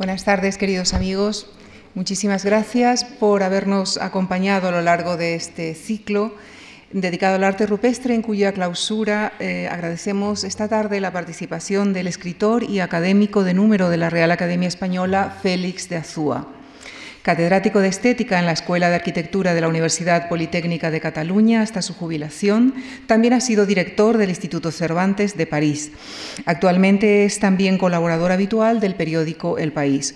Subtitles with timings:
[0.00, 1.46] Buenas tardes, queridos amigos.
[1.94, 6.34] Muchísimas gracias por habernos acompañado a lo largo de este ciclo
[6.90, 12.62] dedicado al arte rupestre, en cuya clausura eh, agradecemos esta tarde la participación del escritor
[12.62, 16.48] y académico de número de la Real Academia Española, Félix de Azúa.
[17.22, 21.82] Catedrático de Estética en la Escuela de Arquitectura de la Universidad Politécnica de Cataluña hasta
[21.82, 22.74] su jubilación,
[23.06, 25.92] también ha sido director del Instituto Cervantes de París.
[26.46, 30.14] Actualmente es también colaborador habitual del periódico El País.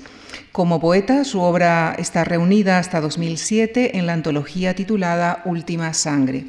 [0.50, 6.46] Como poeta, su obra está reunida hasta 2007 en la antología titulada Última Sangre.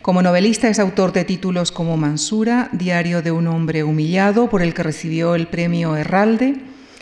[0.00, 4.72] Como novelista es autor de títulos como Mansura, Diario de un hombre humillado, por el
[4.72, 6.54] que recibió el premio Herralde,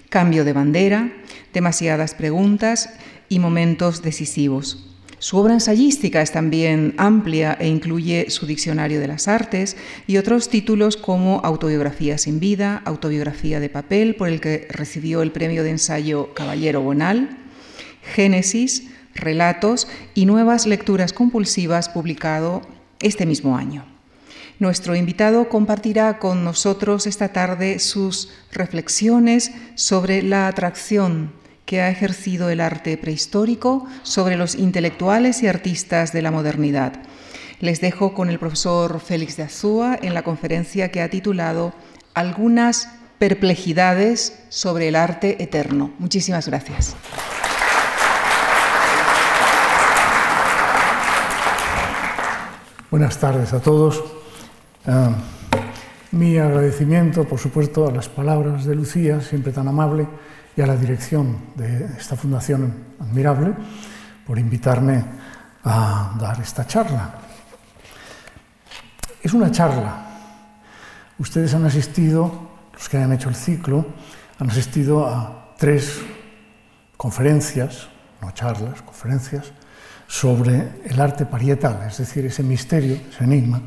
[0.09, 1.13] Cambio de bandera,
[1.53, 2.91] demasiadas preguntas
[3.29, 4.87] y momentos decisivos.
[5.21, 9.77] Su obra ensayística es también amplia e incluye su Diccionario de las Artes
[10.07, 15.31] y otros títulos como Autobiografía sin vida, Autobiografía de papel, por el que recibió el
[15.31, 17.37] premio de ensayo Caballero Bonal,
[18.15, 22.63] Génesis, Relatos y Nuevas Lecturas Compulsivas, publicado
[23.01, 23.85] este mismo año.
[24.59, 31.40] Nuestro invitado compartirá con nosotros esta tarde sus reflexiones sobre la atracción
[31.71, 36.95] que ha ejercido el arte prehistórico sobre los intelectuales y artistas de la modernidad.
[37.61, 41.73] Les dejo con el profesor Félix de Azúa en la conferencia que ha titulado
[42.13, 42.89] Algunas
[43.21, 45.93] perplejidades sobre el arte eterno.
[46.01, 46.97] Muchísimas gracias.
[52.91, 54.03] Buenas tardes a todos.
[54.89, 55.13] Ah,
[56.11, 60.09] mi agradecimiento, por supuesto, a las palabras de Lucía, siempre tan amable
[60.63, 63.55] a la dirección de esta fundación admirable
[64.27, 65.05] por invitarme
[65.65, 67.15] a dar esta charla.
[69.23, 70.07] Es una charla.
[71.19, 73.87] Ustedes han asistido, los que hayan hecho el ciclo,
[74.39, 76.01] han asistido a tres
[76.97, 77.89] conferencias,
[78.23, 79.53] no charlas, conferencias,
[80.07, 83.61] sobre el arte parietal, es decir, ese misterio, ese enigma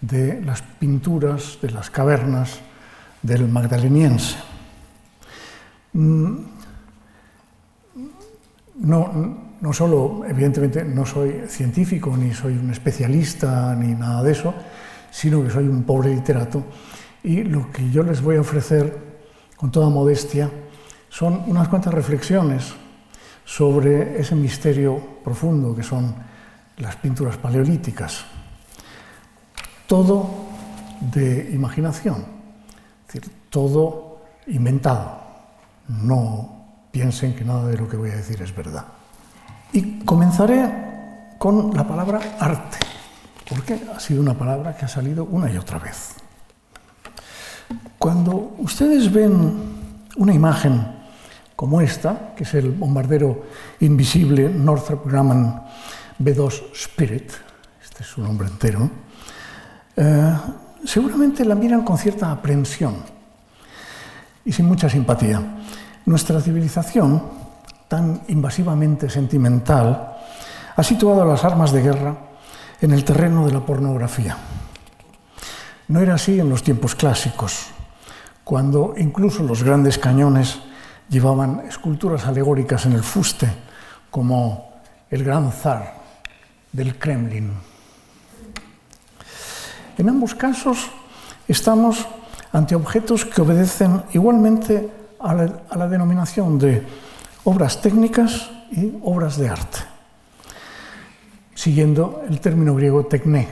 [0.00, 2.60] de las pinturas de las cavernas
[3.22, 4.36] del magdaleniense.
[5.98, 6.36] Mm,
[8.82, 9.10] no,
[9.60, 14.54] no solo, evidentemente, no soy científico, ni soy un especialista, ni nada de eso,
[15.10, 16.62] sino que soy un pobre literato.
[17.24, 18.96] Y lo que yo les voy a ofrecer,
[19.56, 20.48] con toda modestia,
[21.08, 22.74] son unas cuantas reflexiones
[23.44, 26.14] sobre ese misterio profundo que son
[26.76, 28.24] las pinturas paleolíticas.
[29.88, 30.46] Todo
[31.00, 32.24] de imaginación,
[33.08, 35.27] es decir, todo inventado
[35.88, 38.84] no piensen que nada de lo que voy a decir es verdad.
[39.72, 42.78] Y comenzaré con la palabra arte,
[43.48, 46.14] porque ha sido una palabra que ha salido una y otra vez.
[47.98, 49.52] Cuando ustedes ven
[50.16, 50.98] una imagen
[51.54, 53.46] como esta, que es el bombardero
[53.80, 55.62] invisible Northrop Grumman
[56.18, 57.32] B-2 Spirit,
[57.82, 58.90] este es su nombre entero,
[59.96, 60.36] eh,
[60.84, 63.17] seguramente la miran con cierta aprensión
[64.48, 65.42] y sin mucha simpatía.
[66.06, 67.22] Nuestra civilización,
[67.86, 70.16] tan invasivamente sentimental,
[70.74, 72.16] ha situado las armas de guerra
[72.80, 74.38] en el terreno de la pornografía.
[75.88, 77.66] No era así en los tiempos clásicos,
[78.42, 80.60] cuando incluso los grandes cañones
[81.10, 83.52] llevaban esculturas alegóricas en el fuste,
[84.10, 84.80] como
[85.10, 85.92] el gran zar
[86.72, 87.52] del Kremlin.
[89.98, 90.88] En ambos casos
[91.46, 92.06] estamos
[92.52, 96.86] ante objetos que obedecen igualmente a la, denominación de
[97.44, 99.78] obras técnicas y obras de arte,
[101.54, 103.48] siguiendo el término griego tecné.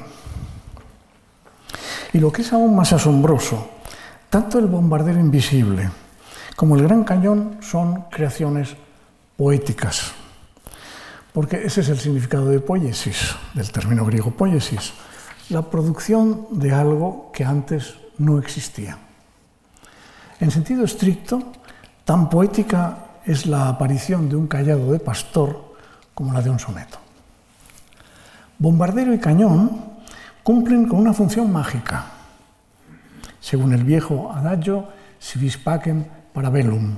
[2.12, 3.68] Y lo que es aún más asombroso,
[4.30, 5.90] tanto el bombardero invisible
[6.54, 8.76] como el gran cañón son creaciones
[9.36, 10.12] poéticas,
[11.34, 14.94] porque ese es el significado de poiesis, del término griego poiesis,
[15.50, 18.98] la producción de algo que antes no existía.
[20.40, 21.52] En sentido estricto,
[22.04, 25.74] tan poética es la aparición de un callado de pastor
[26.14, 26.98] como la de un soneto.
[28.58, 29.96] Bombardero y cañón
[30.42, 32.06] cumplen con una función mágica,
[33.40, 34.88] según el viejo adagio
[35.18, 36.94] si vis pacem parabellum.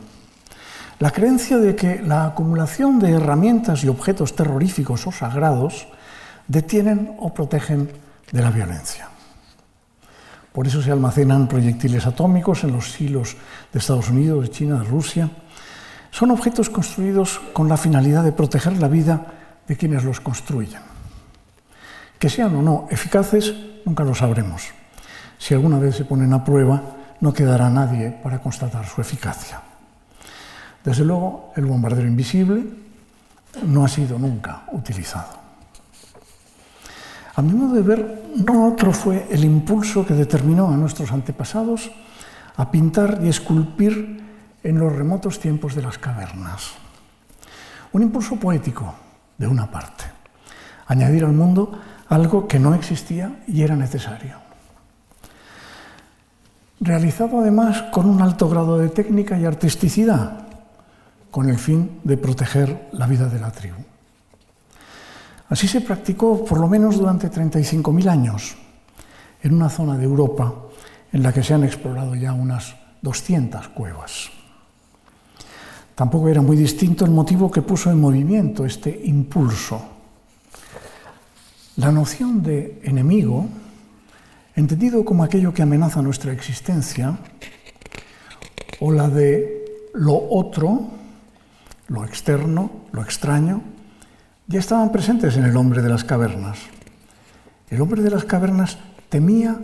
[0.98, 5.87] La creencia de que la acumulación de herramientas y objetos terroríficos o sagrados
[6.46, 7.90] detienen o protegen
[8.32, 9.08] de la violencia.
[10.52, 13.36] Por eso se almacenan proyectiles atómicos en los silos
[13.72, 15.30] de Estados Unidos, de China, de Rusia.
[16.10, 19.26] Son objetos construidos con la finalidad de proteger la vida
[19.66, 20.80] de quienes los construyen.
[22.18, 23.54] Que sean o no eficaces,
[23.84, 24.72] nunca lo sabremos.
[25.38, 26.82] Si alguna vez se ponen a prueba,
[27.20, 29.60] no quedará nadie para constatar su eficacia.
[30.84, 32.64] Desde luego, el bombardero invisible
[33.66, 35.47] no ha sido nunca utilizado.
[37.38, 41.88] A mi modo de ver, no otro fue el impulso que determinó a nuestros antepasados
[42.56, 44.19] a pintar y esculpir
[44.64, 46.73] en los remotos tiempos de las cavernas.
[47.93, 48.93] Un impulso poético,
[49.38, 50.02] de una parte.
[50.88, 54.35] Añadir al mundo algo que no existía y era necesario.
[56.81, 60.49] Realizado además con un alto grado de técnica y artisticidad,
[61.31, 63.79] con el fin de proteger la vida de la tribu.
[65.48, 68.56] Así se practicó por lo menos durante 35.000 años
[69.42, 70.54] en una zona de Europa
[71.12, 74.28] en la que se han explorado ya unas 200 cuevas.
[75.94, 79.80] Tampoco era muy distinto el motivo que puso en movimiento este impulso.
[81.76, 83.46] La noción de enemigo,
[84.54, 87.18] entendido como aquello que amenaza nuestra existencia,
[88.80, 90.90] o la de lo otro,
[91.88, 93.62] lo externo, lo extraño,
[94.48, 96.58] ya estaban presentes en el hombre de las cavernas.
[97.68, 98.78] El hombre de las cavernas
[99.10, 99.58] temía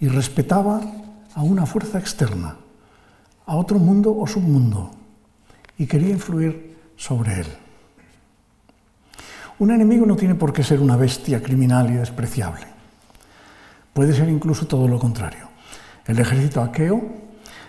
[0.00, 0.80] y respetaba
[1.34, 2.56] a una fuerza externa,
[3.44, 4.92] a otro mundo o submundo
[5.76, 7.46] y quería influir sobre él.
[9.58, 12.66] Un enemigo no tiene por qué ser una bestia criminal y despreciable.
[13.92, 15.48] Puede ser incluso todo lo contrario.
[16.06, 17.02] El ejército aqueo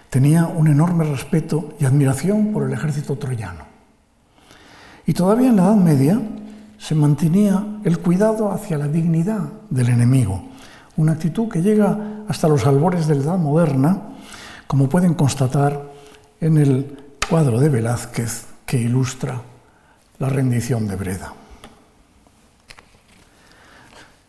[0.09, 3.65] tenía un enorme respeto y admiración por el ejército troyano.
[5.05, 6.21] Y todavía en la Edad Media
[6.81, 10.41] se mantenía el cuidado hacia la dignidad del enemigo,
[10.97, 14.01] una actitud que llega hasta los albores de la Edad Moderna,
[14.65, 15.79] como pueden constatar
[16.39, 16.97] en el
[17.29, 19.39] cuadro de Velázquez que ilustra
[20.17, 21.33] la rendición de Breda.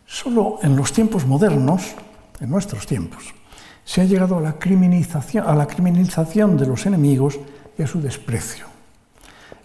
[0.05, 1.95] Solo en los tiempos modernos,
[2.39, 3.33] en nuestros tiempos,
[3.83, 7.39] se ha llegado a la criminalización, a la criminalización de los enemigos
[7.79, 8.67] y a su desprecio.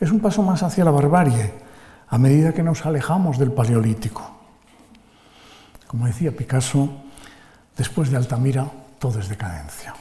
[0.00, 1.67] Es un paso más hacia la barbarie
[2.10, 4.22] a medida que nos alejamos del paleolítico.
[5.86, 6.88] Como decía Picasso,
[7.76, 9.94] después de Altamira todo es decadencia.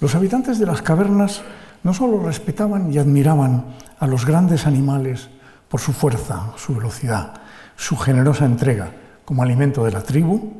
[0.00, 1.42] Los habitantes de las cavernas
[1.82, 5.28] no solo respetaban y admiraban a los grandes animales
[5.68, 7.34] por su fuerza, su velocidad,
[7.76, 8.92] su generosa entrega
[9.24, 10.54] como alimento de la tribu,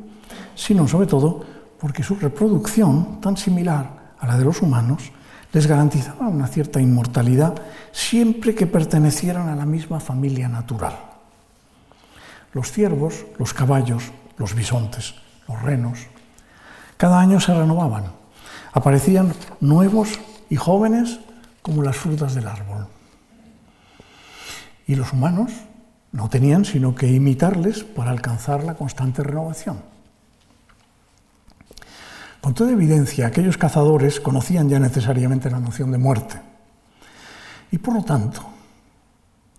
[0.55, 1.43] sino sobre todo
[1.79, 5.11] porque su reproducción, tan similar a la de los humanos,
[5.51, 7.55] les garantizaba una cierta inmortalidad
[7.91, 10.97] siempre que pertenecieran a la misma familia natural.
[12.53, 15.15] Los ciervos, los caballos, los bisontes,
[15.47, 15.99] los renos,
[16.97, 18.19] cada año se renovaban
[18.71, 20.19] Aparecían nuevos
[20.49, 21.19] y jóvenes
[21.61, 22.87] como las frutas del árbol.
[24.85, 25.51] Y los humanos
[26.11, 29.81] no tenían sino que imitarles para alcanzar la constante renovación.
[32.41, 36.41] Con toda evidencia, aquellos cazadores conocían ya necesariamente la noción de muerte
[37.71, 38.41] y por lo tanto,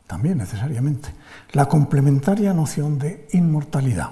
[0.07, 1.11] también necesariamente,
[1.53, 4.11] la complementaria noción de inmortalidad.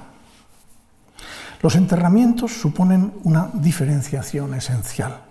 [1.61, 5.23] Los enterramientos suponen una diferenciación esencial.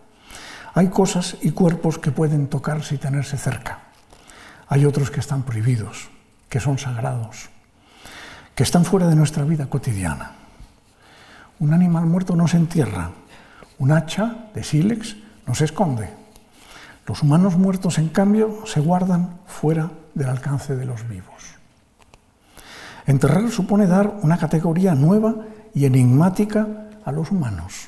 [0.74, 3.83] Hay cosas y cuerpos que pueden tocarse y tenerse cerca.
[4.68, 6.10] Hay otros que están prohibidos,
[6.50, 7.50] que son sagrados,
[8.54, 10.33] que están fuera de nuestra vida cotidiana.
[11.60, 13.12] Un animal muerto no se entierra,
[13.79, 15.15] un hacha de sílex
[15.45, 16.09] no se esconde.
[17.06, 21.56] Los humanos muertos, en cambio, se guardan fuera del alcance de los vivos.
[23.06, 25.35] Enterrar supone dar una categoría nueva
[25.73, 26.68] y enigmática
[27.06, 27.87] a los humanos.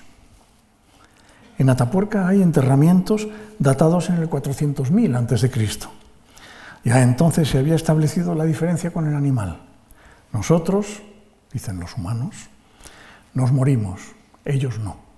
[1.57, 3.27] En Atapuerca hay enterramientos
[3.59, 5.89] datados en el 400.000 a.C.
[6.85, 9.59] Ya entonces se había establecido la diferencia con el animal.
[10.31, 11.01] Nosotros,
[11.51, 12.47] dicen los humanos,
[13.33, 13.99] nos morimos,
[14.45, 15.08] ellos no.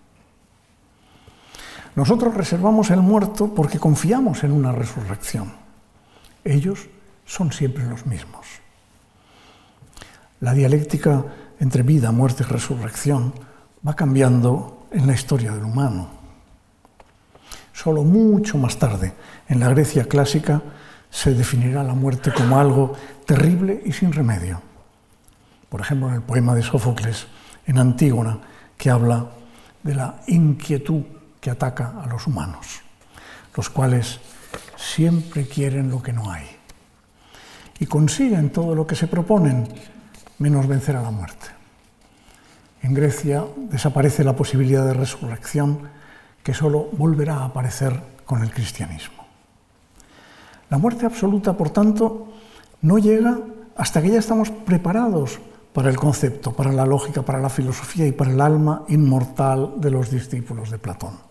[1.96, 5.54] Nosotros reservamos el muerto porque confiamos en una resurrección.
[6.44, 6.88] Ellos
[7.26, 8.46] son siempre los mismos.
[10.40, 11.24] La dialéctica
[11.60, 13.34] entre vida, muerte y resurrección
[13.88, 16.10] va cambiando en la historia del humano.
[17.74, 19.14] Solo mucho más tarde,
[19.48, 20.62] en la Grecia clásica,
[21.10, 22.94] se definirá la muerte como algo
[23.26, 24.62] terrible y sin remedio.
[25.70, 27.28] Por ejemplo, en el poema de Sófocles,
[27.66, 28.40] en Antígona,
[28.78, 29.30] que habla
[29.84, 31.04] de la inquietud
[31.42, 32.82] que ataca a los humanos,
[33.58, 34.20] los cuales
[34.78, 36.62] siempre quieren lo que no hay
[37.82, 39.68] y consiguen todo lo que se proponen,
[40.38, 41.48] menos vencer a la muerte.
[42.84, 45.90] En Grecia desaparece la posibilidad de resurrección
[46.44, 49.26] que solo volverá a aparecer con el cristianismo.
[50.70, 52.34] La muerte absoluta, por tanto,
[52.84, 53.40] no llega
[53.76, 55.40] hasta que ya estamos preparados
[55.74, 59.90] para el concepto, para la lógica, para la filosofía y para el alma inmortal de
[59.90, 61.31] los discípulos de Platón.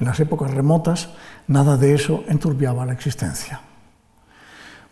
[0.00, 1.10] En las épocas remotas,
[1.46, 3.60] nada de eso enturbiaba la existencia.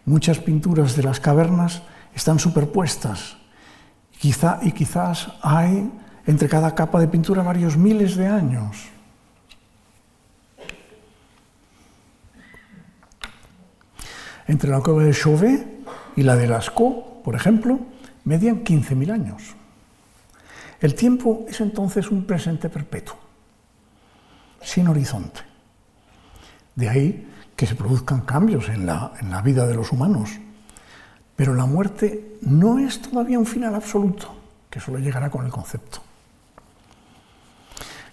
[0.04, 1.83] Muchas pinturas de las cavernas
[2.14, 3.37] están superpuestas
[4.21, 5.90] quizá, y quizás hay
[6.26, 8.76] entre cada capa de pintura varios miles de años.
[14.47, 15.66] Entre la cueva de Chauvet
[16.16, 17.80] y la de Lascaux, por ejemplo,
[18.25, 19.54] median 15.000 años.
[20.80, 23.16] El tiempo es entonces un presente perpetuo,
[24.62, 25.40] sin horizonte.
[26.75, 30.31] De ahí que se produzcan cambios en la, en la vida de los humanos.
[31.37, 34.35] Pero la muerte no es todavía un final absoluto,
[34.71, 36.02] que solo llegará con el concepto.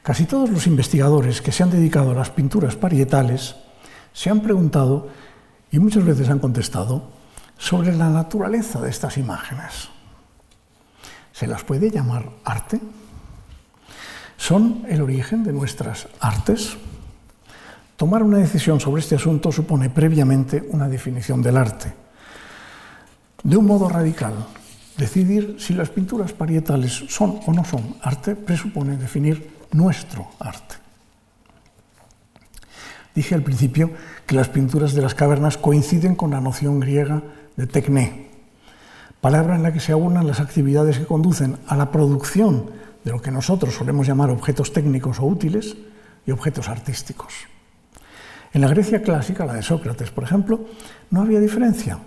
[0.03, 3.55] Casi todos los investigadores que se han dedicado a las pinturas parietales
[4.13, 5.09] se han preguntado,
[5.71, 7.11] y muchas veces han contestado,
[7.57, 9.89] sobre la naturaleza de estas imágenes.
[11.31, 12.79] ¿Se las puede llamar arte?
[14.37, 16.77] ¿Son el origen de nuestras artes?
[17.97, 21.91] Tomar una decisión sobre este asunto supone previamente una definición del arte.
[23.43, 24.33] De un modo radical,
[24.97, 30.75] decidir si las pinturas parietales son o no son arte presupone definir nuestro arte.
[33.15, 33.89] Dije al principio
[34.27, 37.23] que las pinturas de las cavernas coinciden con la noción griega
[37.55, 38.27] de tecné,
[39.21, 42.69] palabra en la que se aunan las actividades que conducen a la producción
[43.07, 45.77] de lo que nosotros solemos llamar objetos técnicos o útiles
[46.25, 47.33] y objetos artísticos.
[48.51, 50.65] En la Grecia clásica, la de Sócrates, por ejemplo,
[51.09, 51.99] no había diferencia.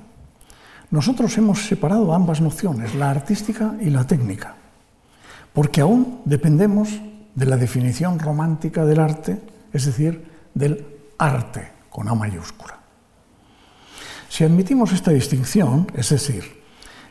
[0.90, 4.56] Nosotros hemos separado ambas nociones, la artística y la técnica,
[5.54, 6.90] porque aún dependemos
[7.34, 9.40] de la definición romántica del arte,
[9.72, 10.84] es decir, del
[11.16, 12.78] arte con A mayúscula.
[14.28, 16.60] Si admitimos esta distinción, es decir,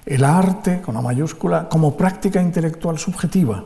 [0.05, 3.63] el arte, con la mayúscula, como práctica intelectual subjetiva,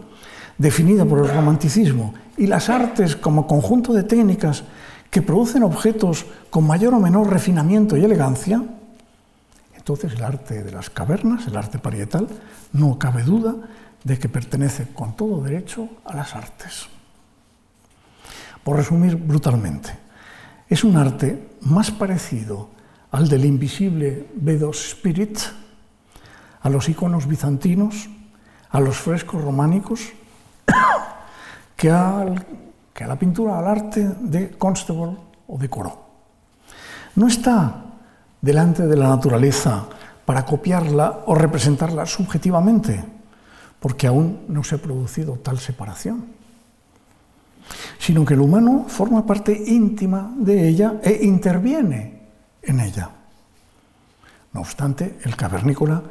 [0.58, 4.64] definida por el romanticismo, y las artes como conjunto de técnicas
[5.10, 8.64] que producen objetos con mayor o menor refinamiento y elegancia,
[9.76, 12.28] entonces el arte de las cavernas, el arte parietal,
[12.72, 13.56] no cabe duda
[14.04, 16.88] de que pertenece con todo derecho a las artes.
[18.64, 19.92] Por resumir brutalmente,
[20.70, 22.70] es un arte más parecido
[23.12, 25.38] al del invisible Vedos Spirit,
[26.62, 28.10] a los iconos bizantinos,
[28.70, 30.14] a los frescos románicos,
[31.76, 35.18] que, a la pintura, al arte de Constable
[35.48, 36.00] o de Corot.
[37.16, 37.84] No está
[38.42, 39.86] delante de la naturaleza
[40.26, 43.04] para copiarla o representarla subjetivamente,
[43.80, 46.26] porque aún no se ha producido tal separación,
[48.00, 52.22] sino que el humano forma parte íntima de ella e interviene
[52.62, 53.10] en ella.
[54.54, 56.02] No obstante, el cavernícola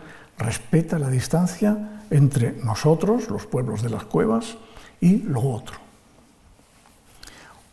[0.42, 4.56] respeta la distancia entre nosotros, los pueblos de las cuevas,
[5.00, 5.76] y lo otro.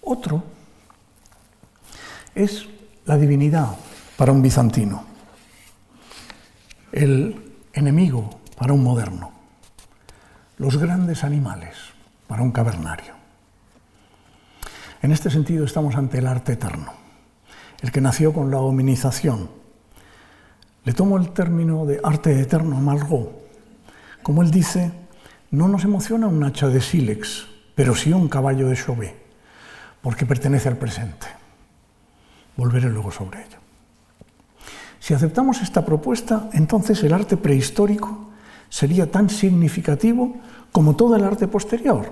[0.01, 0.43] Otro
[2.33, 2.65] es
[3.05, 3.75] la divinidad
[4.17, 5.03] para un bizantino,
[6.91, 9.31] el enemigo para un moderno,
[10.57, 11.75] los grandes animales
[12.27, 13.13] para un cavernario.
[15.01, 16.93] En este sentido estamos ante el arte eterno,
[17.81, 19.49] el que nació con la hominización,
[20.89, 23.29] le tomo el término de arte eterno a Malraux.
[24.23, 24.91] Como él dice,
[25.51, 29.13] no nos emociona un hacha de sílex, pero sí un caballo de Chauvet,
[30.01, 31.27] porque pertenece al presente.
[32.57, 33.59] Volveré luego sobre ello.
[34.99, 38.31] Si aceptamos esta propuesta, entonces el arte prehistórico
[38.67, 40.37] sería tan significativo
[40.71, 42.11] como todo el arte posterior,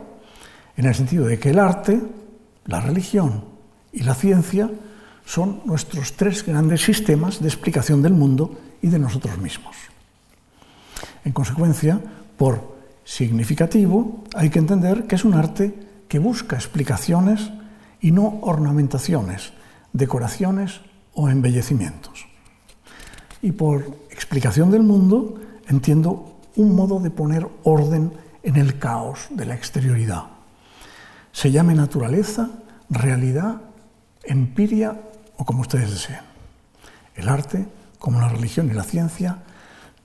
[0.76, 2.00] en el sentido de que el arte,
[2.66, 3.44] la religión
[3.92, 4.70] y la ciencia
[5.28, 9.76] son nuestros tres grandes sistemas de explicación del mundo y de nosotros mismos.
[11.26, 12.00] En consecuencia,
[12.38, 15.76] por significativo, hay que entender que es un arte
[16.08, 17.52] que busca explicaciones
[18.00, 19.52] y no ornamentaciones,
[19.92, 20.80] decoraciones
[21.14, 22.26] o embellecimientos.
[23.42, 29.46] Y por explicación del mundo entiendo un modo de poner orden en el caos de
[29.46, 30.24] la exterioridad.
[31.34, 32.50] Se llame naturaleza,
[32.90, 33.62] realidad,
[34.24, 35.02] empiria
[35.38, 36.22] o como ustedes deseen.
[37.16, 37.68] El arte,
[38.00, 39.40] como la religión y la ciencia,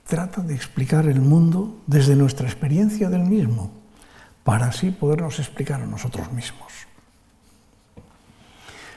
[0.07, 3.71] trata de explicar el mundo desde nuestra experiencia del mismo,
[4.43, 6.71] para así podernos explicar a nosotros mismos.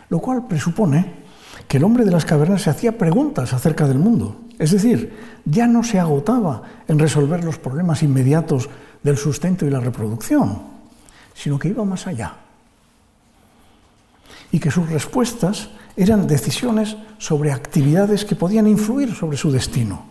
[0.08, 1.26] Lo cual presupone
[1.68, 5.66] que el hombre de las cavernas se hacía preguntas acerca del mundo, es decir, ya
[5.66, 8.68] no se agotaba en resolver los problemas inmediatos
[9.02, 10.62] del sustento y la reproducción,
[11.34, 12.34] sino que iba más allá.
[14.52, 20.04] Y que sus respuestas eran decisiones sobre actividades que podían influir sobre su destino.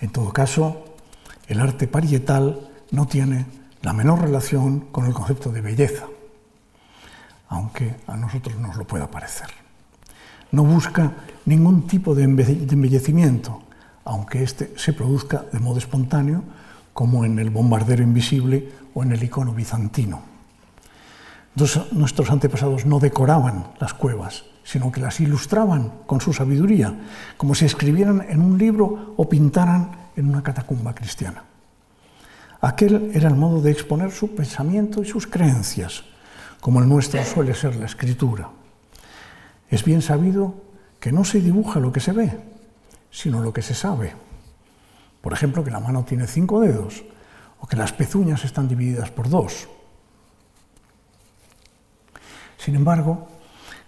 [0.00, 0.84] En todo caso,
[1.46, 3.46] el arte parietal no tiene
[3.82, 6.06] la menor relación con el concepto de belleza,
[7.48, 9.48] aunque a nosotros nos lo pueda parecer.
[10.52, 11.12] No busca
[11.44, 13.62] ningún tipo de embellecimiento,
[14.04, 16.42] aunque éste se produzca de modo espontáneo,
[16.92, 20.22] como en el bombardero invisible o en el icono bizantino.
[21.54, 26.94] Nuestros antepasados no decoraban las cuevas, sino que las ilustraban con su sabiduría,
[27.36, 31.44] como si escribieran en un libro o pintaran en una catacumba cristiana.
[32.60, 36.04] Aquel era el modo de exponer su pensamiento y sus creencias,
[36.60, 38.50] como el nuestro suele ser la escritura.
[39.68, 40.54] Es bien sabido
[41.00, 42.38] que no se dibuja lo que se ve,
[43.10, 44.14] sino lo que se sabe.
[45.20, 47.02] Por ejemplo, que la mano tiene cinco dedos
[47.58, 49.68] o que las pezuñas están divididas por dos.
[52.62, 53.26] Sin embargo,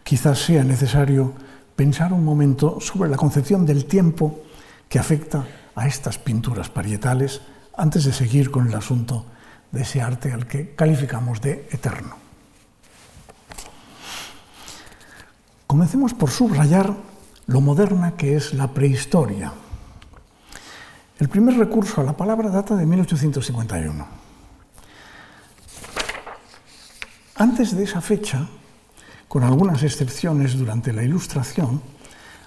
[0.02, 1.34] quizás sea necesario
[1.76, 4.40] pensar un momento sobre la concepción del tiempo
[4.88, 7.42] que afecta a estas pinturas parietales
[7.76, 9.26] antes de seguir con el asunto
[9.70, 12.16] de ese arte al que calificamos de eterno.
[15.66, 16.94] Comencemos por subrayar
[17.46, 19.52] lo moderna que es la prehistoria.
[21.18, 24.06] El primer recurso a la palabra data de 1851.
[27.36, 28.48] Antes de esa fecha,
[29.32, 31.80] con algunas excepciones durante la Ilustración,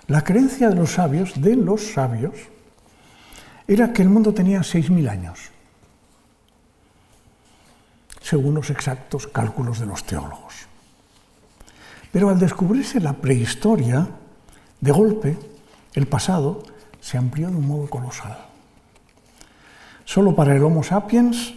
[0.06, 2.36] la creencia de los sabios, de los sabios,
[3.68, 5.40] era que el mundo tenía 6.000 años,
[8.22, 10.54] según los exactos cálculos de los teólogos.
[12.12, 14.08] Pero al descubrirse la prehistoria,
[14.80, 15.40] de golpe,
[15.96, 16.62] el pasado
[17.02, 18.38] se amplió de un modo colosal.
[20.04, 21.52] Solo para el Homo sapiens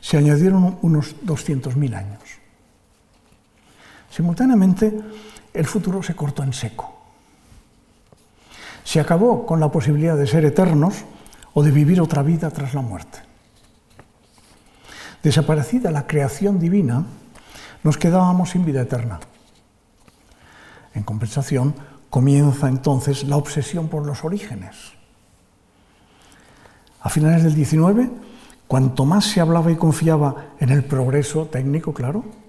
[0.00, 2.31] se añadieron unos 200.000 años.
[4.12, 4.92] Simultáneamente,
[5.54, 6.92] el futuro se cortó en seco.
[8.84, 11.04] Se acabó con la posibilidad de ser eternos
[11.54, 13.20] o de vivir otra vida tras la muerte.
[15.22, 17.06] Desaparecida la creación divina,
[17.82, 19.18] nos quedábamos sin vida eterna.
[20.94, 21.74] En compensación,
[22.10, 24.92] comienza entonces la obsesión por los orígenes.
[27.00, 28.10] A finales del 19,
[28.68, 32.41] cuanto más se hablaba y confiaba en el progreso técnico, claro,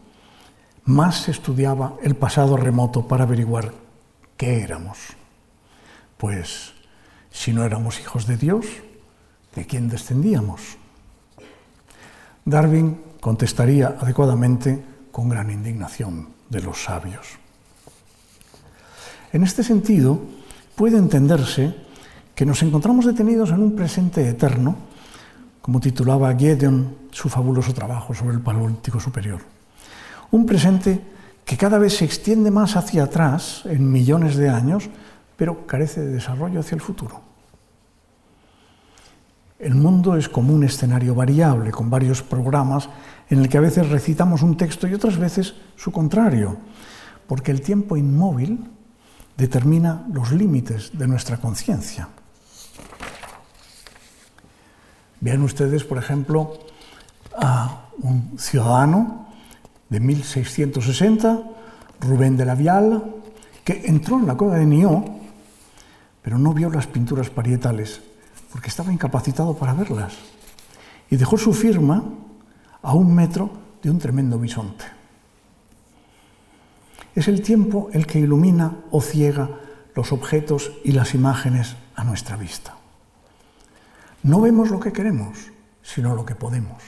[0.86, 3.74] más se estudiaba el pasado remoto para averiguar
[4.38, 5.00] qué éramos.
[6.17, 6.74] Pues
[7.32, 8.65] si no éramos hijos de Dios,
[9.56, 10.78] ¿de quién descendíamos?
[12.46, 17.39] Darwin contestaría adecuadamente con gran indignación de los sabios.
[19.32, 20.19] En este sentido,
[20.76, 21.76] puede entenderse
[22.36, 24.76] que nos encontramos detenidos en un presente eterno,
[25.62, 29.52] como titulaba Gideon su fabuloso trabajo sobre el Paleolítico Superior.
[30.34, 31.00] Un presente
[31.46, 34.89] que cada vez se extiende más hacia atrás, en millones de años,
[35.38, 37.22] pero carece de desarrollo hacia el futuro.
[39.60, 42.89] El mundo es como un escenario variable, con varios programas
[43.30, 46.58] en el que a veces recitamos un texto y otras veces su contrario,
[47.28, 48.72] porque el tiempo inmóvil
[49.38, 52.10] determina los límites de nuestra conciencia.
[55.22, 56.58] Vean ustedes, por ejemplo,
[57.38, 59.24] a un ciudadano
[59.93, 61.43] de 1660,
[61.99, 63.13] Rubén de la Vial,
[63.63, 65.06] que entró en la cueva de Nió,
[66.23, 68.01] pero no vio las pinturas parietales
[68.51, 70.13] porque estaba incapacitado para verlas.
[71.12, 72.03] Y dejó su firma
[72.82, 73.51] a un metro
[73.84, 74.86] de un tremendo bisonte.
[77.13, 79.47] Es el tiempo el que ilumina o ciega
[79.95, 82.75] los objetos y las imágenes a nuestra vista.
[84.23, 85.38] No vemos lo que queremos,
[85.84, 86.82] sino lo que podemos.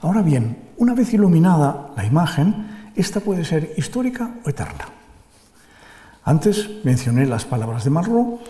[0.00, 4.86] Ahora bien, una vez iluminada la imagen, esta puede ser histórica o eterna.
[6.24, 8.40] Antes mencioné las palabras de Malraux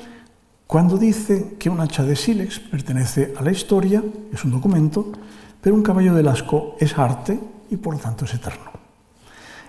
[0.67, 4.03] cuando dice que un hacha de sílex pertenece a la historia,
[4.33, 5.13] es un documento,
[5.61, 7.39] pero un caballo de Lascaux es arte
[7.71, 8.71] y por lo tanto es eterno.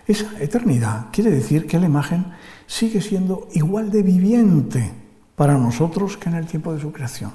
[0.07, 2.25] Esa eternidad quiere decir que la imagen
[2.67, 4.91] sigue siendo igual de viviente
[5.35, 7.31] para nosotros que en el tiempo de su creación.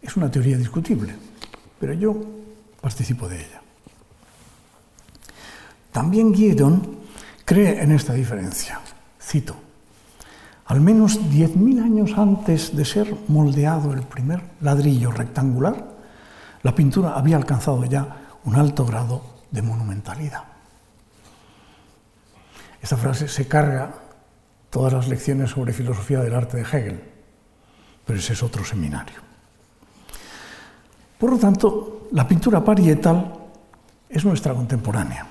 [0.00, 1.14] Es una teoría discutible,
[1.82, 2.14] pero yo
[2.80, 3.60] participo de ella.
[5.90, 7.00] También Giedon
[7.44, 8.78] cree en esta diferencia.
[9.20, 9.56] Cito.
[10.66, 15.96] Al menos 10.000 años antes de ser moldeado el primer ladrillo rectangular,
[16.62, 20.44] la pintura había alcanzado ya un alto grado de monumentalidad.
[22.80, 23.92] Esta frase se carga
[24.70, 27.02] todas las lecciones sobre filosofía del arte de Hegel,
[28.06, 29.31] pero ese es otro seminario.
[31.22, 33.32] Por lo tanto, la pintura parietal
[34.08, 35.24] es nuestra contemporánea.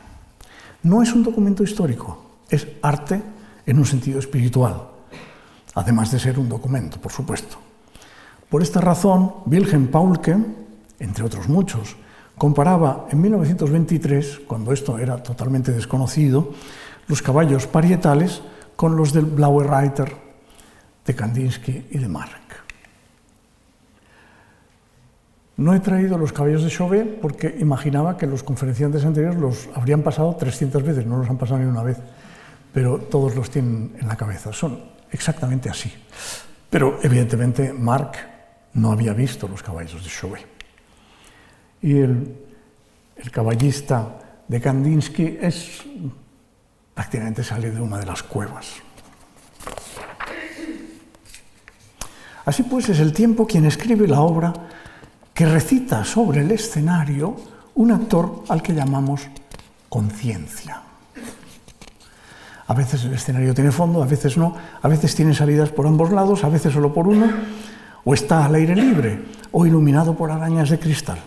[0.84, 3.22] No es un documento histórico, es arte
[3.66, 4.88] en un sentido espiritual,
[5.76, 7.58] además de ser un documento, por supuesto.
[8.50, 10.38] Por esta razón, Wilhelm Paulke,
[10.98, 11.98] entre otros muchos,
[12.38, 16.54] comparaba en 1923, cuando esto era totalmente desconocido,
[17.08, 18.42] los caballos parietales
[18.78, 20.16] con los del Blaue Reiter
[21.06, 22.41] de Kandinsky y de Mark.
[25.62, 30.02] No he traído los caballos de Chauvet porque imaginaba que los conferenciantes anteriores los habrían
[30.02, 32.00] pasado 300 veces, no los han pasado ni una vez,
[32.74, 34.52] pero todos los tienen en la cabeza.
[34.52, 35.94] Son exactamente así.
[36.68, 38.14] Pero evidentemente Mark
[38.74, 40.48] no había visto los caballos de Chauvet.
[41.84, 42.36] Y el,
[43.18, 45.84] el caballista de Kandinsky es
[46.96, 48.78] prácticamente sale de una de las cuevas.
[52.46, 54.54] Así pues, es el tiempo quien escribe la obra
[55.34, 57.36] que recita sobre el escenario
[57.76, 59.28] un actor al que llamamos
[59.90, 60.82] conciencia.
[62.68, 66.12] A veces el escenario tiene fondo, a veces no, a veces tiene salidas por ambos
[66.12, 67.28] lados, a veces solo por uno,
[68.04, 71.20] o está al aire libre, o iluminado por arañas de cristal.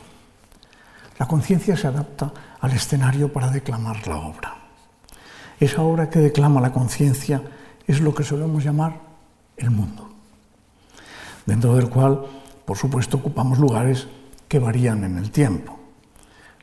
[1.19, 4.57] La conciencia se adapta al escenario para declamar la obra.
[5.61, 7.43] Esa obra que declama la conciencia
[7.87, 8.99] es lo que solemos llamar
[9.57, 10.09] el mundo,
[11.47, 12.25] dentro del cual,
[12.65, 14.07] por supuesto, ocupamos lugares
[14.49, 15.79] que varían en el tiempo.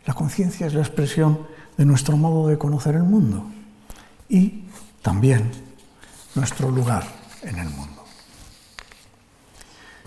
[0.06, 3.46] La conciencia es la expresión de nuestro modo de conocer el mundo
[4.30, 4.64] y
[5.02, 5.52] también
[6.36, 7.04] nuestro lugar
[7.44, 8.04] en el mundo.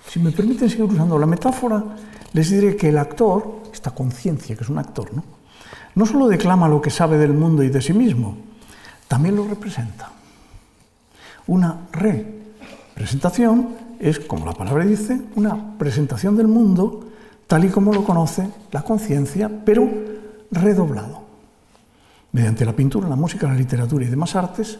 [0.09, 1.83] Si me permiten seguir usando la metáfora,
[2.33, 5.25] les diré que el actor, esta conciencia, que es un actor, ¿no?
[5.95, 8.37] no solo declama lo que sabe del mundo y de sí mismo,
[9.09, 10.11] también lo representa.
[11.47, 17.01] Una representación es, como la palabra dice, una presentación del mundo
[17.47, 19.89] tal y como lo conoce la conciencia, pero
[20.51, 21.23] redoblado.
[22.33, 24.79] Mediante la pintura, la música, la literatura y demás artes,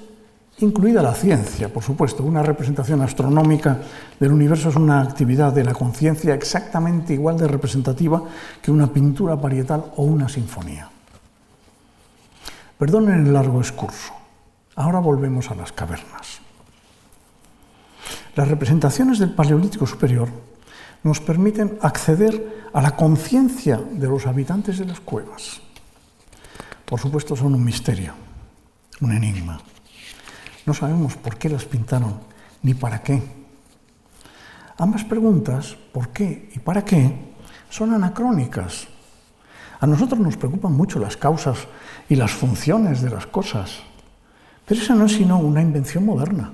[0.59, 2.23] incluida la ciencia, por supuesto.
[2.23, 3.79] Una representación astronómica
[4.21, 8.23] del universo es una actividad de la conciencia exactamente igual de representativa
[8.61, 10.91] que una pintura parietal o una sinfonía.
[12.77, 14.13] Perdonen el largo excurso.
[14.77, 16.41] Ahora volvemos a las cavernas.
[18.37, 20.29] Las representaciones del Paleolítico Superior
[21.05, 25.61] nos permiten acceder a la conciencia de los habitantes de las cuevas.
[26.85, 28.15] Por supuesto son un misterio,
[29.01, 29.61] un enigma.
[30.67, 32.21] No sabemos por qué las pintaron
[32.63, 33.23] ni para qué.
[34.79, 37.33] Ambas preguntas, ¿por qué y para qué?,
[37.71, 38.89] son anacrónicas.
[39.79, 41.69] A nosotros nos preocupan mucho las causas
[42.09, 43.79] y las funciones de las cosas.
[44.67, 46.53] Pero esa no es sino una invención moderna.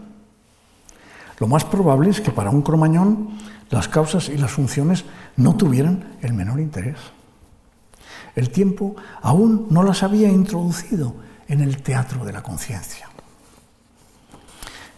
[1.41, 3.31] Lo más probable es que para un cromañón
[3.71, 6.99] las causas y las funciones no tuvieran el menor interés.
[8.37, 11.15] El tiempo aún no las había introducido
[11.49, 13.09] en el teatro de la conciencia.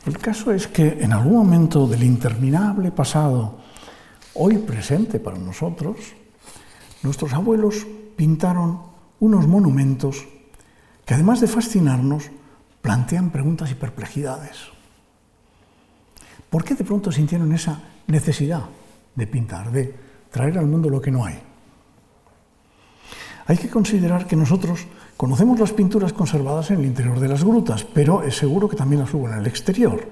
[0.04, 3.60] El caso es que en algún momento del interminable pasado,
[4.34, 5.96] hoy presente para nosotros,
[7.04, 8.80] nuestros abuelos pintaron
[9.20, 10.26] unos monumentos
[11.06, 12.24] que además de fascinarnos,
[12.80, 14.72] plantean preguntas y perplejidades.
[16.52, 18.60] ¿Por qué de pronto sintieron esa necesidad
[19.14, 19.94] de pintar, de
[20.30, 21.40] traer al mundo lo que no hay?
[23.46, 24.86] Hay que considerar que nosotros
[25.16, 29.00] conocemos las pinturas conservadas en el interior de las grutas, pero es seguro que también
[29.00, 30.06] las hubo en el exterior,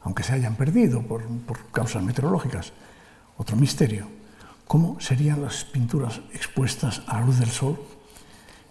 [0.00, 1.22] aunque se hayan perdido por,
[1.70, 2.72] causas meteorológicas.
[3.36, 4.06] Otro misterio,
[4.66, 7.78] ¿cómo serían las pinturas expuestas a la luz del sol?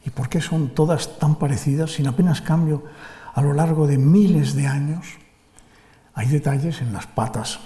[0.04, 2.86] ¿Y por qué son todas tan parecidas sin apenas cambio
[3.36, 5.23] a lo largo de miles de años?
[6.14, 7.60] Hay detalles en las patas,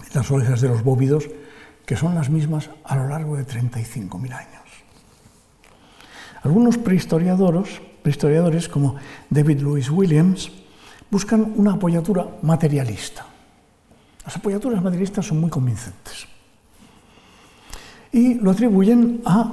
[0.00, 1.28] en las orejas de los bóvidos,
[1.86, 4.62] que son las mismas a lo largo de 35.000 años.
[6.42, 8.96] Algunos prehistoriadores, prehistoriadores como
[9.30, 10.50] David Louis Williams
[11.10, 13.26] buscan una apoyatura materialista.
[14.24, 16.26] Las apoyaturas materialistas son muy convincentes
[18.12, 19.52] y lo atribuyen a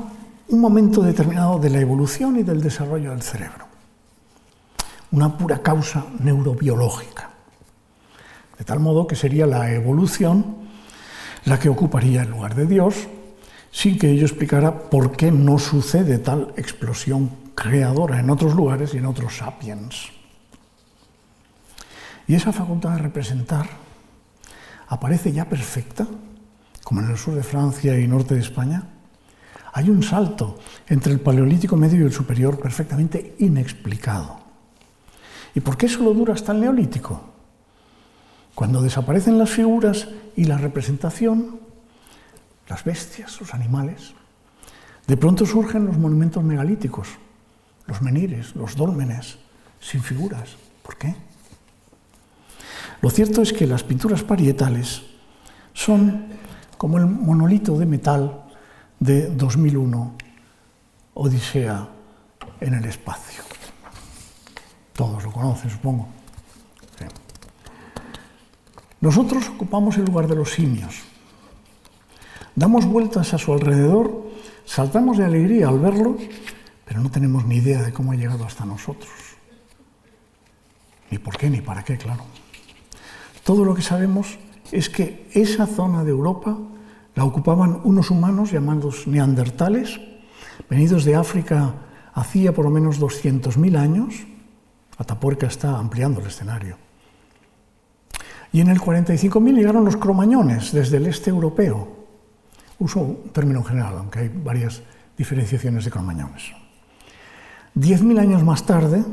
[0.49, 3.65] un momento determinado de la evolución y del desarrollo del cerebro.
[5.11, 7.28] Una pura causa neurobiológica.
[8.59, 10.69] De tal modo que sería la evolución
[11.45, 13.07] la que ocuparía el lugar de Dios,
[13.71, 18.97] sin que ello explicara por qué no sucede tal explosión creadora en otros lugares y
[18.97, 20.09] en otros sapiens.
[22.27, 23.67] Y esa facultad de representar
[24.87, 26.05] aparece ya perfecta,
[26.83, 28.83] como en el sur de Francia y norte de España,
[29.73, 34.39] hay un salto entre el paleolítico medio y el superior perfectamente inexplicado.
[35.55, 37.38] ¿Y por qué solo dura hasta el neolítico?
[38.59, 41.61] Cuando desaparecen las figuras y la representación,
[42.67, 44.13] las bestias, los animales,
[45.07, 47.07] de pronto surgen los monumentos megalíticos,
[47.87, 49.37] los menires, los dólmenes,
[49.79, 50.57] sin figuras.
[50.83, 51.15] ¿Por qué?
[53.01, 55.03] Lo cierto es que las pinturas parietales
[55.71, 56.25] son
[56.77, 58.43] como el monolito de metal
[58.99, 60.17] de 2001,
[61.13, 61.87] Odisea
[62.59, 63.41] en el espacio.
[64.91, 66.18] Todos lo conocen, supongo.
[69.01, 70.95] Nosotros ocupamos el lugar de los simios.
[72.55, 74.27] Damos vueltas a su alrededor,
[74.65, 76.17] saltamos de alegría al verlo,
[76.85, 79.11] pero no tenemos ni idea de cómo ha llegado hasta nosotros.
[81.09, 82.25] Ni por qué, ni para qué, claro.
[83.43, 84.37] Todo lo que sabemos
[84.71, 86.57] es que esa zona de Europa
[87.15, 89.99] la ocupaban unos humanos llamados neandertales,
[90.69, 91.73] venidos de África
[92.13, 94.15] hacía por lo menos 200.000 años.
[94.97, 96.88] Atapuerca está ampliando el escenario.
[98.51, 101.87] Y en el 45.000 llegaron los cromañones desde el este europeo.
[102.79, 104.81] Uso un término general, aunque hay varias
[105.17, 106.43] diferenciaciones de cromañones.
[107.75, 109.03] 10.000 años más tarde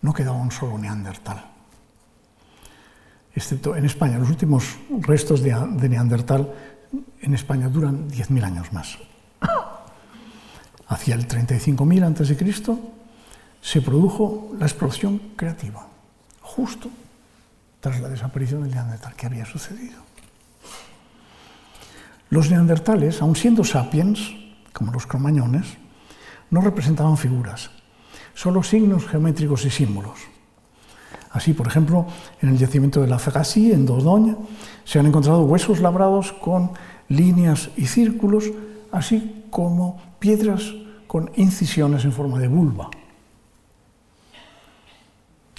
[0.00, 1.44] no quedaba un solo neandertal.
[3.34, 5.52] Excepto en España, los últimos restos de,
[5.88, 6.54] neandertal
[7.20, 8.96] en España duran 10.000 años más.
[10.86, 12.78] Hacia el 35.000 a.C.
[13.60, 15.88] se produjo la explosión creativa,
[16.40, 16.88] justo
[17.84, 19.12] tras la desaparición del neandertal.
[19.14, 20.00] ¿Qué había sucedido?
[22.30, 24.32] Los neandertales, aun siendo sapiens,
[24.72, 25.66] como los cromañones,
[26.48, 27.68] no representaban figuras,
[28.32, 30.16] solo signos geométricos y símbolos.
[31.30, 32.06] Así, por ejemplo,
[32.40, 34.34] en el yacimiento de la Fegasí, en Dordogne,
[34.86, 36.70] se han encontrado huesos labrados con
[37.08, 38.44] líneas y círculos,
[38.92, 40.72] así como piedras
[41.06, 42.88] con incisiones en forma de vulva.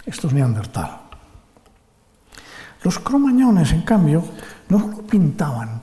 [0.07, 1.04] Esto es neandertal.
[2.85, 4.23] Los cromañones, en cambio,
[4.69, 5.81] no solo pintaban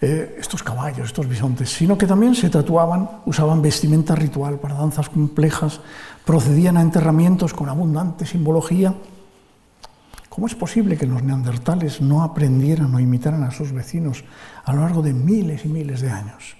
[0.00, 5.08] eh, estos caballos, estos bisontes, sino que también se tatuaban, usaban vestimenta ritual para danzas
[5.08, 5.78] complejas,
[6.24, 8.92] procedían a enterramientos con abundante simbología.
[10.28, 14.24] ¿Cómo es posible que los neandertales no aprendieran o imitaran a sus vecinos
[14.64, 16.56] a lo largo de miles y miles de años?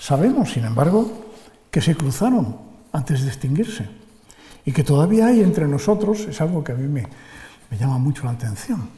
[0.00, 1.08] Sabemos, sin embargo,
[1.70, 2.56] que se cruzaron
[2.92, 3.88] antes de extinguirse
[4.64, 7.06] y que todavía hay entre nosotros, es algo que a mí me,
[7.70, 8.88] me llama mucho la atención,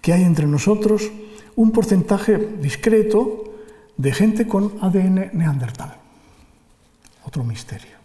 [0.00, 1.10] que hay entre nosotros
[1.56, 3.44] un porcentaje discreto
[3.96, 5.96] de gente con ADN neandertal.
[7.24, 7.96] Otro misterio.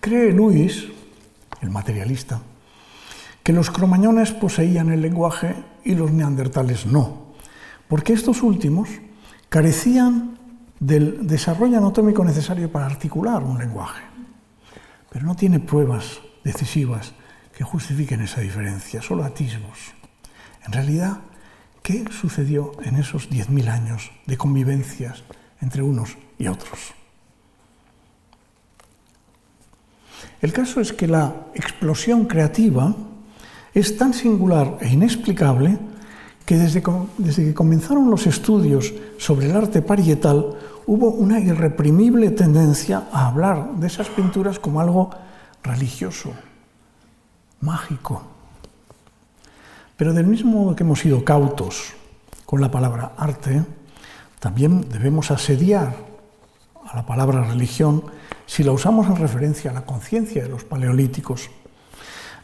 [0.00, 0.86] Cree Luis,
[1.60, 2.40] el materialista,
[3.42, 7.34] que los cromañones poseían el lenguaje y los neandertales no,
[7.88, 8.88] porque estos últimos
[9.48, 10.38] carecían
[10.78, 14.02] del desarrollo anatómico necesario para articular un lenguaje.
[15.10, 17.12] Pero no tiene pruebas decisivas
[17.60, 19.92] que justifiquen esa diferencia, solo atisbos.
[20.64, 21.18] En realidad,
[21.82, 25.24] ¿qué sucedió en esos 10.000 años de convivencias
[25.60, 26.94] entre unos y otros?
[30.40, 32.96] El caso es que la explosión creativa
[33.74, 35.76] es tan singular e inexplicable
[36.46, 36.82] que desde,
[37.18, 43.74] desde, que comenzaron los estudios sobre el arte parietal hubo una irreprimible tendencia a hablar
[43.74, 45.10] de esas pinturas como algo
[45.62, 46.32] religioso,
[47.60, 48.22] mágico,
[49.96, 51.92] pero del mismo modo que hemos sido cautos
[52.46, 53.62] con la palabra arte,
[54.38, 55.94] también debemos asediar
[56.88, 58.02] a la palabra religión
[58.46, 61.50] si la usamos en referencia a la conciencia de los paleolíticos.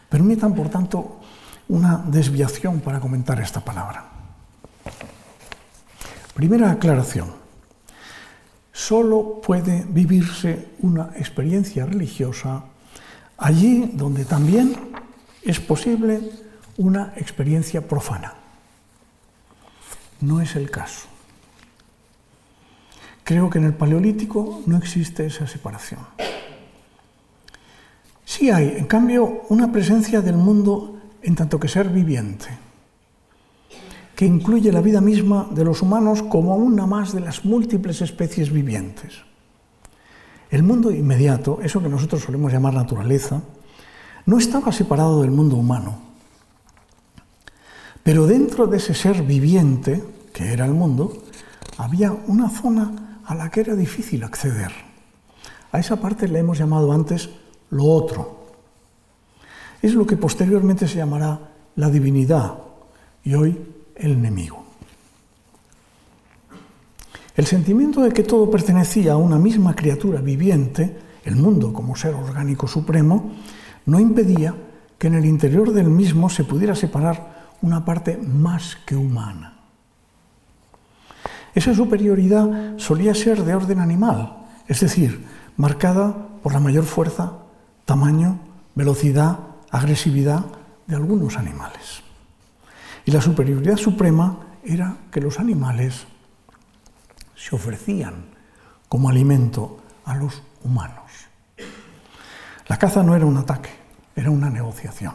[0.09, 1.21] Permitan, por tanto,
[1.69, 4.05] una desviación para comentar esta palabra.
[6.35, 7.33] Primera aclaración.
[8.71, 12.65] Solo puede vivirse una experiencia religiosa
[13.39, 14.77] allí donde también
[15.47, 16.21] es posible
[16.77, 18.35] una experiencia profana.
[20.21, 21.07] No es el caso.
[23.23, 26.01] Creo que en el Paleolítico no existe esa separación.
[28.25, 32.47] Sí hay, en cambio, una presencia del mundo en tanto que ser viviente,
[34.15, 38.53] que incluye la vida misma de los humanos como una más de las múltiples especies
[38.53, 39.15] vivientes.
[40.51, 43.43] El mundo inmediato, eso que nosotros solemos llamar naturaleza,
[44.27, 45.99] no estaba separado del mundo humano.
[48.03, 51.25] Pero dentro de ese ser viviente, que era el mundo,
[51.79, 54.71] había una zona a la que era difícil acceder.
[55.73, 57.31] A esa parte le hemos llamado antes
[57.71, 58.47] lo otro.
[59.83, 61.39] Es lo que posteriormente se llamará
[61.77, 62.55] la divinidad
[63.25, 63.59] y hoy
[63.97, 64.65] el enemigo.
[67.37, 72.15] El sentimiento de que todo pertenecía a una misma criatura viviente, el mundo como ser
[72.15, 73.33] orgánico supremo,
[73.87, 74.55] no impedía
[74.99, 79.55] que en el interior del mismo se pudiera separar una parte más que humana.
[81.55, 85.25] Esa superioridad solía ser de orden animal, es decir,
[85.57, 87.33] marcada por la mayor fuerza,
[87.87, 88.38] tamaño,
[88.75, 89.38] velocidad,
[89.70, 90.44] agresividad
[90.87, 92.03] de algunos animales.
[93.07, 96.07] Y la superioridad suprema era que los animales
[97.35, 98.27] se ofrecían
[98.88, 101.06] como alimento a los humanos.
[102.69, 103.71] La caza no era un ataque,
[104.15, 105.15] era una negociación.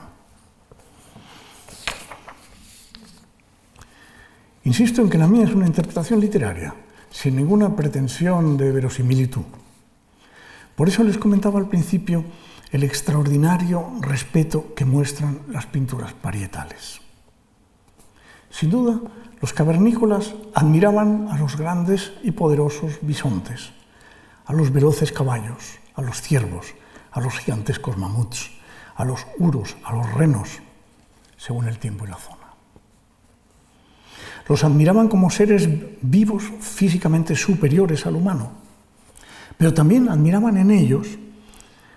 [4.64, 6.74] Insisto en que la mía es una interpretación literaria,
[7.10, 9.44] sin ninguna pretensión de verosimilitud.
[10.76, 12.24] Por eso les comentaba al principio
[12.72, 17.02] el extraordinario respeto que muestran las pinturas parietales.
[18.50, 19.02] Sin duda,
[19.42, 23.72] los cavernícolas admiraban a los grandes y poderosos bisontes,
[24.46, 26.74] a los veloces caballos, a los ciervos,
[27.12, 28.52] a los gigantescos mamuts,
[28.96, 30.60] a los uros, a los renos,
[31.38, 32.38] según el tiempo y la zona.
[34.48, 35.70] Los admiraban como seres
[36.02, 38.52] vivos físicamente superiores al humano,
[39.58, 41.08] pero también admiraban en ellos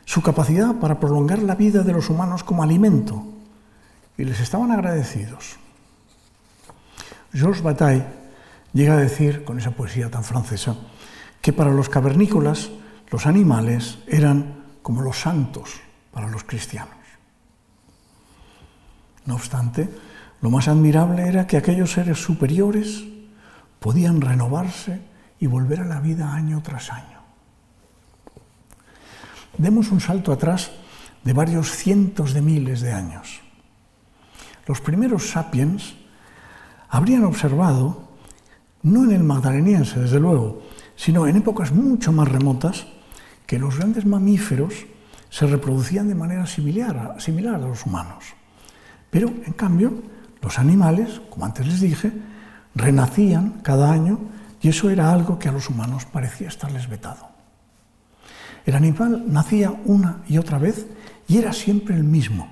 [0.05, 3.25] su capacidad para prolongar la vida de los humanos como alimento
[4.19, 5.57] y les estaban agradecidos.
[7.33, 8.05] Georges Bataille
[8.73, 10.77] llega a decir, con esa poesía tan francesa,
[11.41, 12.71] que para los cavernícolas
[13.11, 15.81] los animales eran como los santos
[16.13, 16.95] para los cristianos.
[19.25, 19.89] No obstante,
[20.43, 23.03] lo más admirable era que aquellos seres superiores
[23.81, 25.01] podían renovarse
[25.41, 27.19] y volver a la vida año tras año.
[29.57, 30.71] Demos un salto atrás
[31.25, 33.41] de varios cientos de miles de años.
[34.67, 35.95] Los primeros sapiens
[36.91, 38.11] habrían observado,
[38.83, 40.63] no en el magdaleniense, desde luego,
[40.95, 42.87] sino en épocas mucho más remotas,
[43.47, 44.87] que los grandes mamíferos
[45.31, 48.25] se reproducían de manera similar, similar a los humanos.
[49.11, 50.03] Pero, en cambio,
[50.43, 52.13] los animales, como antes les dije,
[52.75, 54.19] renacían cada año
[54.61, 57.29] y eso era algo que a los humanos parecía estarles vetado.
[58.65, 60.87] El animal nacía una y otra vez
[61.29, 62.49] y era siempre el mismo,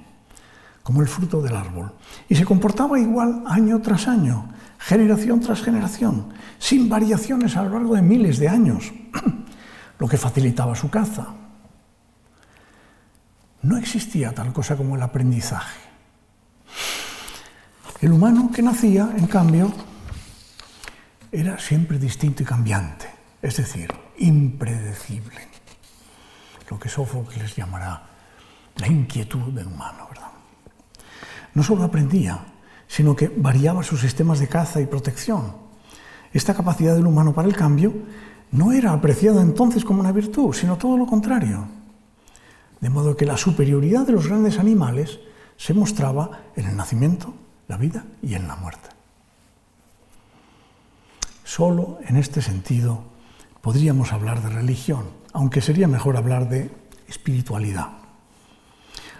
[0.83, 1.93] como el fruto del árbol.
[2.29, 6.27] Y se comportaba igual año tras año, generación tras generación,
[6.59, 8.93] sin variaciones a lo largo de miles de años,
[10.03, 11.29] lo que facilitaba su caza.
[13.63, 15.79] No existía tal cosa como el aprendizaje.
[18.01, 19.73] El humano que nacía, en cambio,
[21.31, 23.07] era siempre distinto y cambiante,
[23.41, 25.39] es decir, impredecible
[26.69, 28.03] lo que Sófocles llamará
[28.79, 30.33] la inquietud del humano, ¿verdad?
[31.55, 32.45] No solo aprendía,
[32.89, 35.55] sino que variaba sus sistemas de caza y protección.
[36.33, 37.95] Esta capacidad del humano para el cambio
[38.53, 41.67] no era apreciada entonces como una virtud, sino todo lo contrario.
[42.81, 45.19] De modo que la superioridad de los grandes animales
[45.57, 47.35] se mostraba en el nacimiento,
[47.69, 48.91] la vida y en la muerte.
[51.45, 53.05] Solo en este sentido
[53.61, 56.71] podríamos hablar de religión, aunque sería mejor hablar de
[57.09, 57.89] espiritualidad.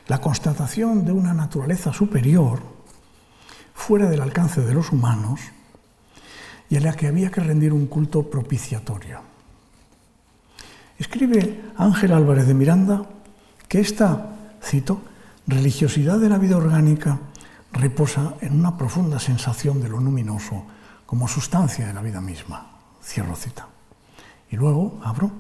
[0.09, 2.61] La constatación de una naturaleza superior,
[3.73, 5.41] fuera del alcance de los humanos,
[6.73, 9.21] y a la que había que rendir un culto propiciatorio.
[10.99, 13.05] Escribe Ángel Álvarez de Miranda
[13.69, 15.03] que esta, cito,
[15.47, 17.19] religiosidad de la vida orgánica
[17.73, 20.65] reposa en una profunda sensación de lo luminoso
[21.05, 22.79] como sustancia de la vida misma.
[23.05, 23.69] Cierro cita.
[24.51, 25.31] Y luego, abro,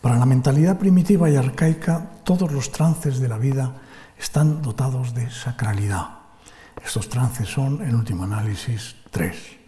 [0.00, 3.74] para la mentalidad primitiva y arcaica, todos los trances de la vida
[4.16, 6.10] están dotados de sacralidad.
[6.80, 9.59] Estos trances son, en último análisis, tres.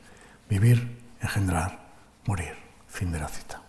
[0.52, 1.78] Vivir, engendrar,
[2.26, 2.52] morir.
[2.86, 3.62] Fin de la cita.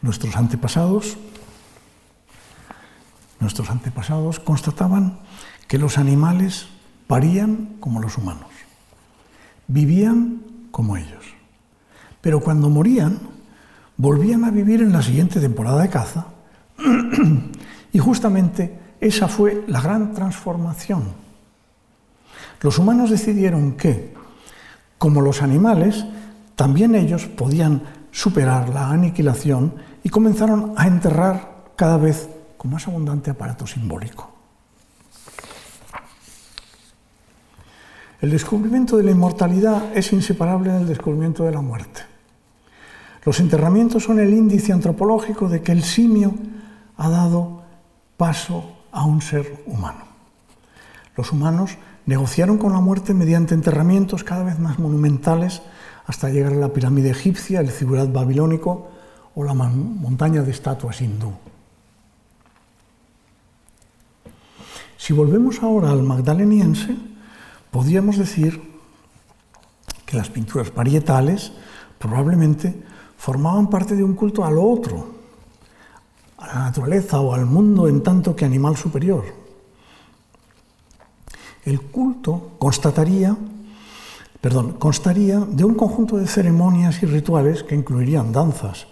[0.00, 1.16] Nuestros antepasados,
[3.40, 5.18] nuestros antepasados constataban
[5.66, 6.68] que los animales
[7.08, 8.52] parían como los humanos,
[9.66, 11.24] vivían como ellos.
[12.20, 13.18] Pero cuando morían,
[13.96, 16.26] volvían a vivir en la siguiente temporada de caza
[17.92, 21.29] y justamente esa fue la gran transformación.
[22.60, 24.14] Los humanos decidieron que,
[24.98, 26.04] como los animales,
[26.56, 33.30] también ellos podían superar la aniquilación y comenzaron a enterrar cada vez con más abundante
[33.30, 34.30] aparato simbólico.
[38.20, 42.02] El descubrimiento de la inmortalidad es inseparable del descubrimiento de la muerte.
[43.24, 46.34] Los enterramientos son el índice antropológico de que el simio
[46.98, 47.62] ha dado
[48.18, 50.04] paso a un ser humano.
[51.16, 55.62] Los humanos negociaron con la muerte mediante enterramientos cada vez más monumentales
[56.06, 58.88] hasta llegar a la pirámide egipcia, el zigurat babilónico
[59.34, 61.32] o la montaña de estatuas hindú.
[64.96, 66.96] Si volvemos ahora al magdaleniense,
[67.70, 68.60] podríamos decir
[70.04, 71.52] que las pinturas parietales
[71.98, 72.82] probablemente
[73.16, 75.06] formaban parte de un culto a lo otro,
[76.38, 79.39] a la naturaleza o al mundo en tanto que animal superior.
[81.64, 83.36] El culto constataría,
[84.40, 88.86] perdón, constaría de un conjunto de ceremonias y rituales que incluirían danzas,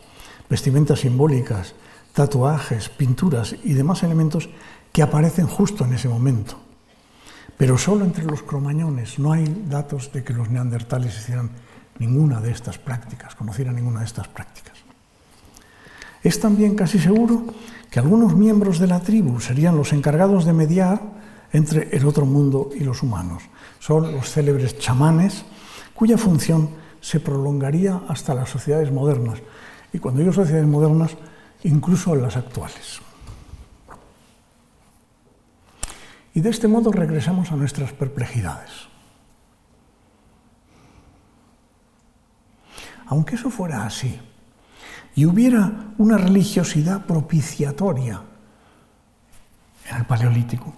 [0.49, 1.75] vestimentas simbólicas,
[2.13, 4.49] tatuajes, pinturas y demás elementos
[4.93, 6.57] que aparecen justo en ese momento.
[7.57, 11.51] Pero solo entre los cromañones no hay datos de que los neandertales hicieran
[11.99, 14.79] ninguna de estas prácticas, conocieran ninguna de estas prácticas.
[16.23, 17.47] Es también casi seguro
[17.91, 21.01] que algunos miembros de la tribu serían los encargados de mediar
[21.53, 23.43] entre el otro mundo y los humanos.
[23.79, 25.45] Son los célebres chamanes,
[25.95, 26.71] cuya función
[27.01, 29.41] se prolongaría hasta las sociedades modernas.
[29.93, 31.17] Y cuando digo sociedades modernas,
[31.63, 33.01] incluso las actuales.
[36.35, 38.71] Y de este modo regresamos a nuestras perplejidades.
[43.07, 44.21] Aunque eso fuera así,
[45.15, 48.23] y hubiera una religiosidad propiciatoria
[49.91, 50.75] en el Paleolítico,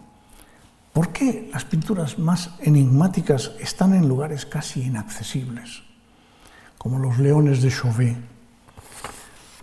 [1.01, 5.83] ¿por qué las pinturas más enigmáticas están en lugares casi inaccesibles,
[6.77, 8.19] como los leones de Chauvet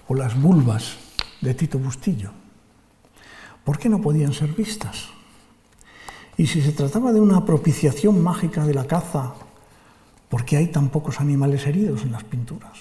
[0.07, 0.97] o las vulvas
[1.41, 2.31] de Tito Bustillo?
[3.63, 5.09] ¿Por qué no podían ser vistas?
[6.37, 9.35] Y si se trataba de una propiciación mágica de la caza,
[10.29, 12.79] ¿por qué hay tan pocos animales heridos en las pinturas?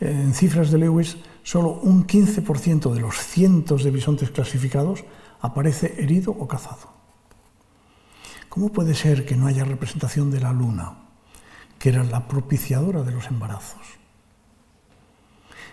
[0.00, 5.04] En cifras de Lewis, solo un 15% de los cientos de bisontes clasificados
[5.44, 6.88] aparece herido o cazado.
[8.48, 10.94] ¿Cómo puede ser que no haya representación de la luna,
[11.78, 13.82] que era la propiciadora de los embarazos?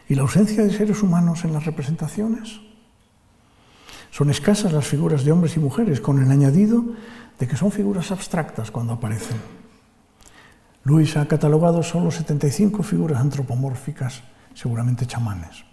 [0.09, 2.59] ¿Y la ausencia de seres humanos en las representaciones?
[4.11, 6.83] Son escasas las figuras de hombres y mujeres, con el añadido
[7.39, 9.39] de que son figuras abstractas cuando aparecen.
[10.83, 14.21] Luis ha catalogado solo 75 figuras antropomórficas,
[14.53, 15.63] seguramente chamanes.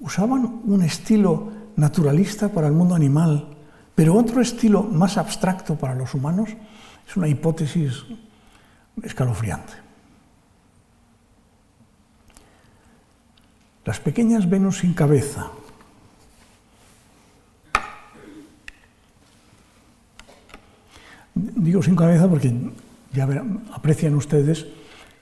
[0.00, 3.48] Usaban un estilo naturalista para el mundo animal,
[3.94, 6.50] pero otro estilo más abstracto para los humanos
[7.08, 8.04] es una hipótesis
[9.02, 9.72] escalofriante.
[13.84, 15.50] Las pequeñas Venus sin cabeza,
[21.32, 22.52] Digo sin cabeza porque
[23.12, 23.26] ya
[23.72, 24.66] aprecian ustedes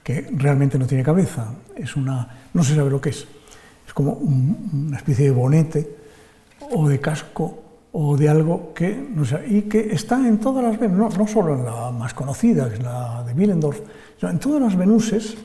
[0.02, 1.52] que realmente no tiene cabeza.
[1.76, 3.26] Es una, no se sabe lo que es.
[3.86, 5.98] Es como una especie de bonete
[6.60, 10.78] o de casco o de algo que no sé, y que está en todas las
[10.78, 13.80] Venus, no, solo en la más conocida, que es la de Willendorf,
[14.18, 15.36] sino en todas las Venuses,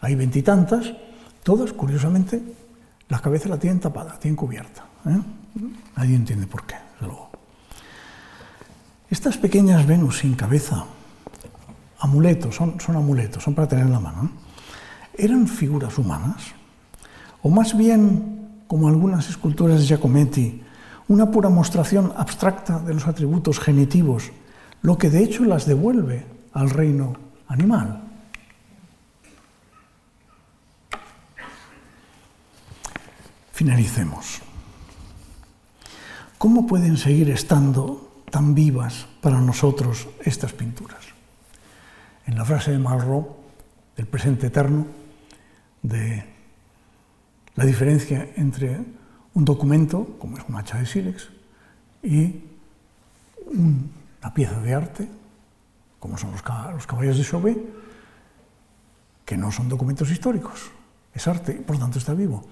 [0.00, 0.94] hay veintitantas,
[1.42, 2.40] todas, curiosamente,
[3.08, 4.84] la cabeza la tienen tapada, la tienen cubierta.
[5.06, 5.20] ¿eh?
[5.96, 7.28] Nadie entiende por qué, luego.
[9.10, 10.84] Estas pequeñas Venus sin cabeza,
[11.98, 14.30] amuletos, son, son amuletos, son para tener en la mano,
[15.18, 16.54] ¿eran figuras humanas?
[17.42, 18.39] O más bien,
[18.70, 20.62] como algunas esculturas de Giacometti,
[21.08, 24.30] una pura mostración abstracta de los atributos genitivos,
[24.82, 27.16] lo que de hecho las devuelve al reino
[27.48, 28.00] animal.
[33.50, 34.38] Finalicemos.
[36.38, 41.02] ¿Cómo pueden seguir estando tan vivas para nosotros estas pinturas.
[42.24, 43.26] En la frase de Malraux,
[43.96, 44.86] del presente eterno,
[45.82, 46.29] de
[47.60, 48.80] la diferencia entre
[49.34, 51.28] un documento, como es un hacha de sílex,
[52.02, 52.40] y
[53.52, 55.06] una pieza de arte,
[55.98, 57.58] como son los, caballos de Chauvet,
[59.26, 60.70] que no son documentos históricos,
[61.12, 62.48] es arte, por tanto está vivo.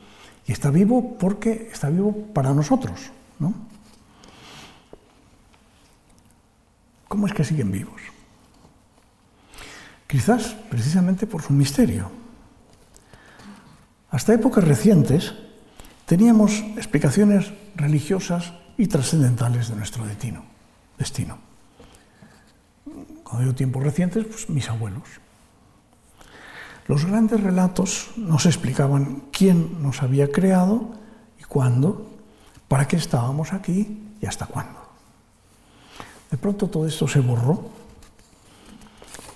[0.47, 3.55] Y está vivo porque está vivo para nosotros, ¿no?
[7.09, 8.03] ¿Cómo es que siguen vivos?
[10.07, 12.28] Quizás precisamente por su misterio.
[14.11, 15.35] Hasta épocas recientes
[16.07, 20.45] teníamos explicaciones religiosas y trascendentales de nuestro destino.
[20.99, 21.39] destino.
[23.23, 25.03] Cuando digo tiempos recientes, pues mis abuelos.
[26.87, 30.95] Los grandes relatos nos explicaban quién nos había creado
[31.39, 32.11] y cuándo,
[32.67, 34.81] para qué estábamos aquí y hasta cuándo.
[36.31, 37.71] De pronto todo esto se borró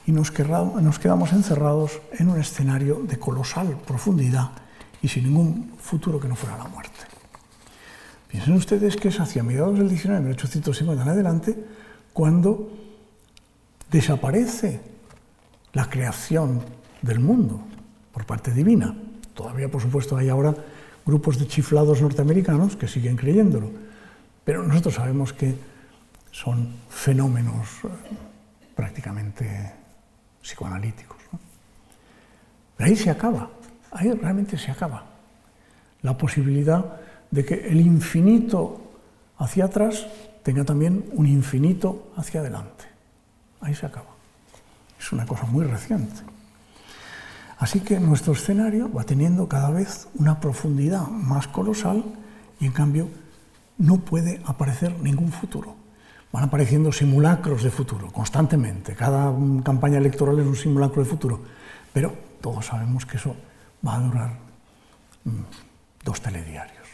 [0.06, 4.61] y nos, quedamos encerrados en un escenario de colosal profundidad
[5.02, 6.92] y sin ningún futuro que no fuera la muerte.
[8.28, 11.64] Piensen ustedes que es hacia mediados del 19, 1850 en adelante,
[12.12, 12.70] cuando
[13.90, 14.80] desaparece
[15.72, 16.62] la creación
[17.02, 17.60] del mundo
[18.12, 18.96] por parte divina.
[19.34, 20.54] Todavía, por supuesto, hay ahora
[21.04, 23.70] grupos de chiflados norteamericanos que siguen creyéndolo,
[24.44, 25.56] pero nosotros sabemos que
[26.30, 27.88] son fenómenos eh,
[28.74, 29.72] prácticamente
[30.40, 31.18] psicoanalíticos.
[32.76, 33.50] Pero ahí se acaba,
[33.92, 35.04] ahí realmente se acaba
[36.02, 38.80] la posibilidad de que el infinito
[39.38, 40.06] hacia atrás
[40.42, 42.84] tenga también un infinito hacia adelante.
[43.60, 44.10] Ahí se acaba.
[44.98, 46.20] Es una cosa muy reciente.
[47.58, 52.02] Así que nuestro escenario va teniendo cada vez una profundidad más colosal
[52.58, 53.08] y en cambio
[53.78, 55.76] no puede aparecer ningún futuro.
[56.32, 58.94] Van apareciendo simulacros de futuro constantemente.
[58.96, 59.32] Cada
[59.62, 61.40] campaña electoral es un simulacro de futuro.
[61.92, 63.36] Pero todos sabemos que eso
[63.86, 64.38] va a durar
[65.24, 65.42] mm,
[66.04, 66.86] dos telediarios.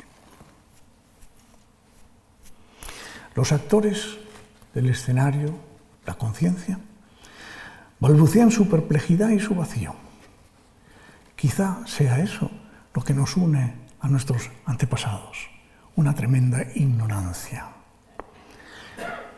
[3.34, 4.18] Los actores
[4.74, 5.54] del escenario,
[6.06, 6.78] la conciencia,
[8.00, 9.94] balbucean su perplejidad y su vacío.
[11.36, 12.50] Quizá sea eso
[12.94, 15.50] lo que nos une a nuestros antepasados,
[15.94, 17.68] una tremenda ignorancia.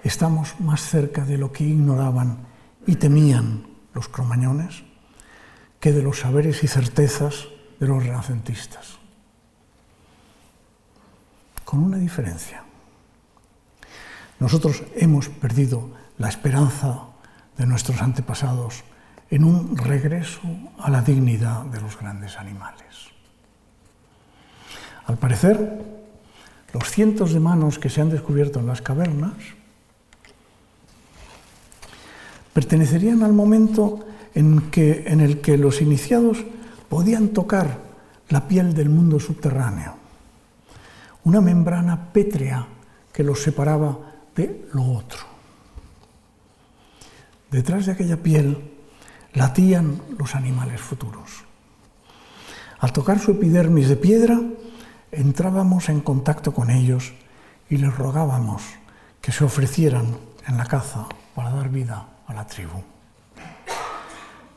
[0.03, 2.39] Estamos más cerca de lo que ignoraban
[2.87, 4.83] y temían los cromañones
[5.81, 7.49] que de los saberes y certezas
[7.81, 8.99] de los renacentistas.
[11.65, 12.63] Con una diferencia.
[14.39, 17.07] Nosotros hemos perdido la esperanza
[17.57, 18.85] de nuestros antepasados
[19.31, 20.41] en un regreso
[20.79, 23.09] a la dignidad de los grandes animales.
[25.07, 25.81] Al parecer,
[26.73, 29.35] los cientos de manos que se han descubierto en las cavernas
[32.53, 34.05] pertenecerían al momento
[34.35, 36.45] en, que, en el que los iniciados
[36.89, 37.79] podían tocar
[38.29, 39.97] la piel del mundo subterráneo,
[41.25, 42.67] una membrana pétrea
[43.13, 43.99] que los separaba
[44.35, 45.19] de lo otro.
[47.51, 48.71] Detrás de aquella piel
[49.35, 51.45] latían los animales futuros.
[52.79, 54.41] Al tocar su epidermis de piedra,
[55.13, 57.13] entrábamos en contacto con ellos
[57.69, 58.63] y les rogábamos
[59.21, 60.17] que se ofrecieran
[60.47, 62.83] en la caza para dar vida a la tribu.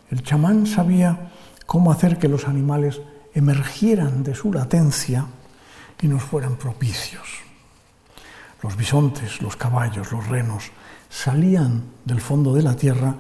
[0.10, 1.32] El chamán sabía
[1.66, 3.02] cómo hacer que los animales
[3.34, 5.26] emergieran de su latencia
[6.02, 7.28] y nos fueran propicios.
[8.62, 10.72] Los bisontes, los caballos, los renos
[11.10, 13.18] salían del fondo de la tierra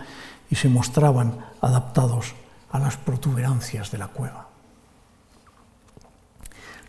[0.49, 2.35] y se mostraban adaptados
[2.71, 4.47] a las protuberancias de la cueva.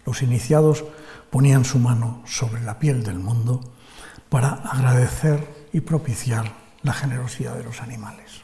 [0.07, 0.85] Los iniciados
[1.31, 3.61] ponían su mano sobre la piel del mundo
[4.29, 8.44] para agradecer y propiciar la generosidad de los animales.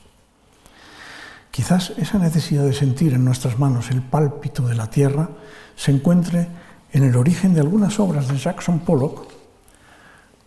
[1.50, 5.28] Quizás esa necesidad de sentir en nuestras manos el pálpito de la tierra
[5.74, 6.48] se encuentre
[6.92, 9.28] en el origen de algunas obras de Jackson Pollock,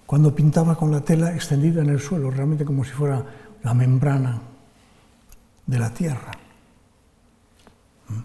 [0.06, 3.26] cuando pintaba con la tela extendida en el suelo, realmente como si fuera
[3.64, 4.42] la membrana
[5.66, 6.32] de la tierra.
[8.10, 8.20] ¿Mm?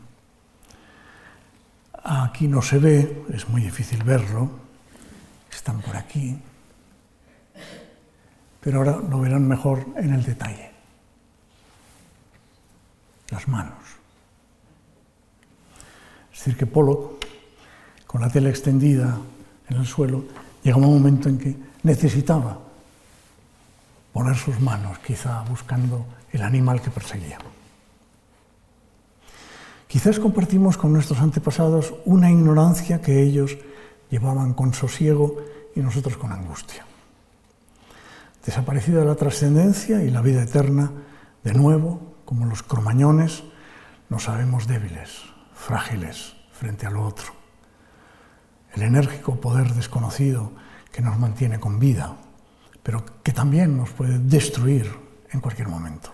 [2.04, 4.50] Aquí no se ve, es muy difícil verlo,
[5.50, 6.38] están por aquí,
[8.60, 10.77] pero ahora lo verán mejor en el detalle
[13.38, 13.84] las manos.
[16.32, 17.24] Es decir, que Pollock,
[18.04, 19.16] con la tela extendida
[19.68, 20.24] en el suelo,
[20.64, 22.58] llegaba un momento en que necesitaba
[24.12, 27.38] poner sus manos, quizá buscando el animal que perseguía.
[29.86, 33.56] Quizás compartimos con nuestros antepasados una ignorancia que ellos
[34.10, 35.36] llevaban con sosiego
[35.76, 36.84] y nosotros con angustia.
[38.44, 40.90] Desaparecida la trascendencia y la vida eterna,
[41.44, 43.42] de nuevo como los cromañones,
[44.10, 45.22] nos sabemos débiles,
[45.54, 47.32] frágiles frente a lo otro.
[48.74, 50.52] El enérgico poder desconocido
[50.92, 52.18] que nos mantiene con vida,
[52.82, 54.94] pero que también nos puede destruir
[55.30, 56.12] en cualquier momento.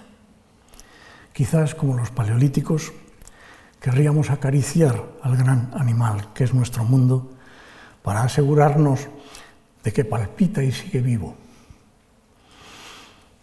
[1.32, 2.92] Quizás como los paleolíticos,
[3.80, 7.32] querríamos acariciar al gran animal que es nuestro mundo
[8.04, 9.08] para asegurarnos
[9.82, 11.34] de que palpita y sigue vivo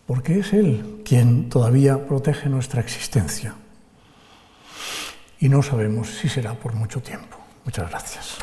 [0.06, 3.56] porque es Él quien todavía protege nuestra existencia.
[5.39, 7.38] Y no sabemos si será por mucho tiempo.
[7.66, 8.38] Muchas gracias.